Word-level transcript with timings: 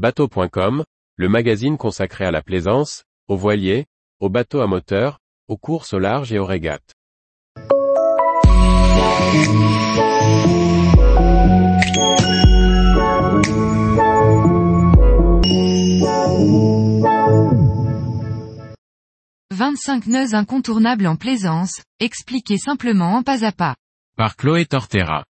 Bateau.com, 0.00 0.82
le 1.16 1.28
magazine 1.28 1.76
consacré 1.76 2.24
à 2.24 2.30
la 2.30 2.40
plaisance, 2.40 3.04
aux 3.28 3.36
voiliers, 3.36 3.84
aux 4.18 4.30
bateaux 4.30 4.62
à 4.62 4.66
moteur, 4.66 5.18
aux 5.46 5.58
courses 5.58 5.92
au 5.92 5.98
large 5.98 6.32
et 6.32 6.38
aux 6.38 6.46
régates. 6.46 6.94
«25 19.52 20.06
nœuds 20.06 20.34
incontournables 20.34 21.06
en 21.06 21.16
plaisance, 21.16 21.82
expliqués 21.98 22.56
simplement 22.56 23.16
en 23.16 23.22
pas 23.22 23.44
à 23.44 23.52
pas. 23.52 23.76
Par 24.16 24.36
Chloé 24.36 24.64
Tortera. 24.64 25.24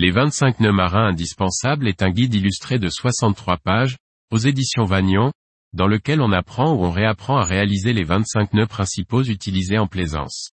Les 0.00 0.12
25 0.12 0.60
nœuds 0.60 0.70
marins 0.70 1.08
indispensables 1.08 1.88
est 1.88 2.04
un 2.04 2.10
guide 2.10 2.32
illustré 2.32 2.78
de 2.78 2.88
63 2.88 3.56
pages, 3.56 3.96
aux 4.30 4.38
éditions 4.38 4.84
Vagnon, 4.84 5.32
dans 5.72 5.88
lequel 5.88 6.20
on 6.20 6.30
apprend 6.30 6.72
ou 6.72 6.84
on 6.84 6.92
réapprend 6.92 7.38
à 7.38 7.44
réaliser 7.44 7.92
les 7.92 8.04
25 8.04 8.52
nœuds 8.54 8.68
principaux 8.68 9.24
utilisés 9.24 9.76
en 9.76 9.88
plaisance. 9.88 10.50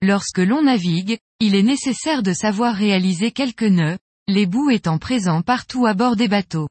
Lorsque 0.00 0.38
l'on 0.38 0.62
navigue, 0.62 1.18
il 1.40 1.56
est 1.56 1.64
nécessaire 1.64 2.22
de 2.22 2.32
savoir 2.32 2.76
réaliser 2.76 3.32
quelques 3.32 3.64
nœuds, 3.64 3.98
les 4.28 4.46
bouts 4.46 4.70
étant 4.70 4.98
présents 4.98 5.42
partout 5.42 5.84
à 5.84 5.94
bord 5.94 6.14
des 6.14 6.28
bateaux. 6.28 6.68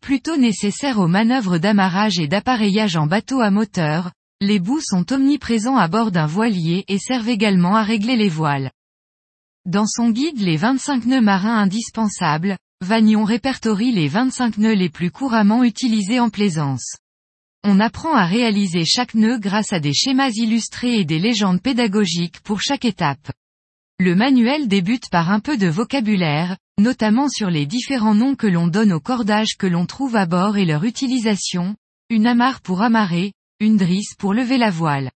Plutôt 0.00 0.36
nécessaires 0.36 1.00
aux 1.00 1.08
manœuvres 1.08 1.58
d'amarrage 1.58 2.20
et 2.20 2.28
d'appareillage 2.28 2.94
en 2.94 3.08
bateau 3.08 3.40
à 3.40 3.50
moteur, 3.50 4.12
les 4.40 4.60
bouts 4.60 4.80
sont 4.80 5.12
omniprésents 5.12 5.76
à 5.76 5.88
bord 5.88 6.12
d'un 6.12 6.26
voilier 6.26 6.84
et 6.86 6.98
servent 6.98 7.30
également 7.30 7.74
à 7.74 7.82
régler 7.82 8.14
les 8.14 8.28
voiles. 8.28 8.70
Dans 9.64 9.86
son 9.86 10.10
guide 10.10 10.40
Les 10.40 10.56
25 10.56 11.06
nœuds 11.06 11.20
marins 11.20 11.56
indispensables, 11.56 12.58
Vagnon 12.80 13.22
répertorie 13.22 13.92
les 13.92 14.08
25 14.08 14.58
nœuds 14.58 14.74
les 14.74 14.88
plus 14.88 15.12
couramment 15.12 15.62
utilisés 15.62 16.18
en 16.18 16.30
plaisance. 16.30 16.96
On 17.62 17.78
apprend 17.78 18.12
à 18.12 18.26
réaliser 18.26 18.84
chaque 18.84 19.14
nœud 19.14 19.38
grâce 19.38 19.72
à 19.72 19.78
des 19.78 19.92
schémas 19.92 20.32
illustrés 20.34 20.98
et 20.98 21.04
des 21.04 21.20
légendes 21.20 21.62
pédagogiques 21.62 22.40
pour 22.40 22.60
chaque 22.60 22.84
étape. 22.84 23.30
Le 24.00 24.16
manuel 24.16 24.66
débute 24.66 25.08
par 25.10 25.30
un 25.30 25.38
peu 25.38 25.56
de 25.56 25.68
vocabulaire, 25.68 26.56
notamment 26.80 27.28
sur 27.28 27.48
les 27.48 27.64
différents 27.64 28.16
noms 28.16 28.34
que 28.34 28.48
l'on 28.48 28.66
donne 28.66 28.92
aux 28.92 28.98
cordages 28.98 29.56
que 29.56 29.68
l'on 29.68 29.86
trouve 29.86 30.16
à 30.16 30.26
bord 30.26 30.56
et 30.56 30.64
leur 30.64 30.82
utilisation, 30.82 31.76
une 32.10 32.26
amarre 32.26 32.62
pour 32.62 32.82
amarrer, 32.82 33.32
une 33.60 33.76
drisse 33.76 34.16
pour 34.18 34.34
lever 34.34 34.58
la 34.58 34.70
voile. 34.70 35.12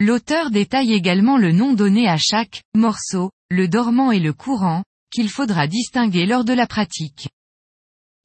L'auteur 0.00 0.50
détaille 0.50 0.92
également 0.92 1.38
le 1.38 1.52
nom 1.52 1.72
donné 1.72 2.08
à 2.08 2.16
chaque 2.18 2.62
morceau, 2.74 3.30
le 3.50 3.68
dormant 3.68 4.10
et 4.10 4.20
le 4.20 4.32
courant, 4.32 4.82
qu'il 5.10 5.28
faudra 5.28 5.66
distinguer 5.66 6.26
lors 6.26 6.44
de 6.44 6.52
la 6.52 6.66
pratique. 6.66 7.28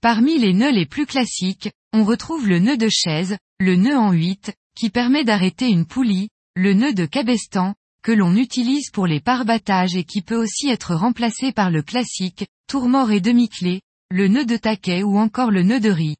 Parmi 0.01 0.39
les 0.39 0.53
nœuds 0.53 0.71
les 0.71 0.87
plus 0.87 1.05
classiques, 1.05 1.69
on 1.93 2.03
retrouve 2.03 2.47
le 2.47 2.59
nœud 2.59 2.77
de 2.77 2.89
chaise, 2.89 3.37
le 3.59 3.75
nœud 3.75 3.97
en 3.97 4.11
8, 4.11 4.51
qui 4.75 4.89
permet 4.89 5.23
d'arrêter 5.23 5.69
une 5.69 5.85
poulie, 5.85 6.29
le 6.55 6.73
nœud 6.73 6.93
de 6.93 7.05
cabestan, 7.05 7.75
que 8.03 8.11
l'on 8.11 8.35
utilise 8.35 8.89
pour 8.89 9.05
les 9.05 9.19
parbattages 9.19 9.95
et 9.95 10.03
qui 10.03 10.21
peut 10.21 10.35
aussi 10.35 10.69
être 10.69 10.95
remplacé 10.95 11.51
par 11.51 11.69
le 11.69 11.83
classique, 11.83 12.47
tourmort 12.67 13.11
et 13.11 13.21
demi-clé, 13.21 13.81
le 14.09 14.27
nœud 14.27 14.45
de 14.45 14.57
taquet 14.57 15.03
ou 15.03 15.19
encore 15.19 15.51
le 15.51 15.61
nœud 15.61 15.79
de 15.79 15.91
riz. 15.91 16.15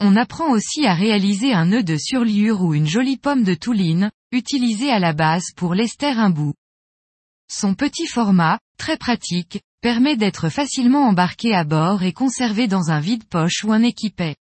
On 0.00 0.14
apprend 0.14 0.50
aussi 0.50 0.86
à 0.86 0.94
réaliser 0.94 1.52
un 1.52 1.66
nœud 1.66 1.82
de 1.82 1.96
surliure 1.96 2.62
ou 2.62 2.72
une 2.72 2.86
jolie 2.86 3.16
pomme 3.16 3.42
de 3.42 3.54
touline, 3.54 4.12
utilisée 4.30 4.90
à 4.90 5.00
la 5.00 5.12
base 5.12 5.46
pour 5.56 5.74
lester 5.74 6.06
un 6.06 6.30
bout. 6.30 6.54
Son 7.50 7.74
petit 7.74 8.06
format, 8.06 8.58
très 8.78 8.98
pratique, 8.98 9.62
permet 9.80 10.16
d'être 10.16 10.50
facilement 10.50 11.08
embarqué 11.08 11.54
à 11.54 11.64
bord 11.64 12.02
et 12.02 12.12
conservé 12.12 12.68
dans 12.68 12.90
un 12.90 13.00
vide-poche 13.00 13.64
ou 13.64 13.72
un 13.72 13.82
équipet. 13.82 14.36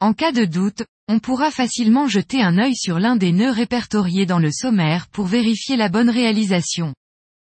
En 0.00 0.12
cas 0.12 0.30
de 0.30 0.44
doute, 0.44 0.84
on 1.08 1.18
pourra 1.18 1.50
facilement 1.50 2.06
jeter 2.06 2.42
un 2.42 2.58
œil 2.58 2.76
sur 2.76 2.98
l'un 2.98 3.16
des 3.16 3.32
nœuds 3.32 3.50
répertoriés 3.50 4.26
dans 4.26 4.38
le 4.38 4.52
sommaire 4.52 5.08
pour 5.08 5.26
vérifier 5.26 5.76
la 5.76 5.88
bonne 5.88 6.10
réalisation. 6.10 6.94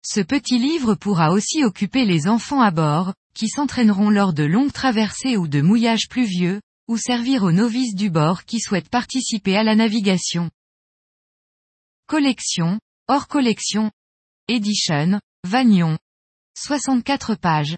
Ce 0.03 0.21
petit 0.21 0.57
livre 0.57 0.95
pourra 0.95 1.31
aussi 1.31 1.63
occuper 1.63 2.05
les 2.05 2.27
enfants 2.27 2.61
à 2.61 2.71
bord, 2.71 3.13
qui 3.33 3.47
s'entraîneront 3.47 4.09
lors 4.09 4.33
de 4.33 4.43
longues 4.43 4.71
traversées 4.71 5.37
ou 5.37 5.47
de 5.47 5.61
mouillages 5.61 6.07
pluvieux, 6.09 6.61
ou 6.87 6.97
servir 6.97 7.43
aux 7.43 7.51
novices 7.51 7.95
du 7.95 8.09
bord 8.09 8.45
qui 8.45 8.59
souhaitent 8.59 8.89
participer 8.89 9.55
à 9.55 9.63
la 9.63 9.75
navigation. 9.75 10.49
Collection, 12.07 12.79
hors 13.07 13.27
collection, 13.27 13.91
Edition, 14.51 15.21
Vagnon. 15.47 15.99
64 16.57 17.35
pages. 17.35 17.77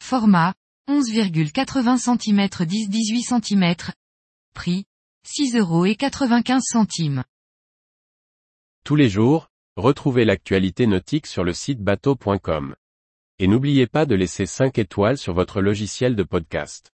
Format, 0.00 0.54
11,80 0.88 1.98
cm 1.98 2.46
10-18 2.46 3.42
cm. 3.42 3.74
Prix, 4.54 4.84
6 5.26 5.56
euros 5.56 5.86
et 5.86 5.96
95 5.96 6.62
centimes. 6.64 7.24
Tous 8.84 8.94
les 8.94 9.08
jours, 9.08 9.48
retrouvez 9.74 10.24
l'actualité 10.24 10.86
nautique 10.86 11.26
sur 11.26 11.42
le 11.42 11.52
site 11.52 11.80
bateau.com. 11.80 12.76
Et 13.40 13.48
n'oubliez 13.48 13.88
pas 13.88 14.06
de 14.06 14.14
laisser 14.14 14.46
5 14.46 14.78
étoiles 14.78 15.18
sur 15.18 15.34
votre 15.34 15.60
logiciel 15.60 16.14
de 16.14 16.22
podcast. 16.22 16.93